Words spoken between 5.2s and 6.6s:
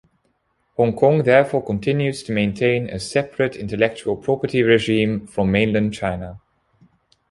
from Mainland China.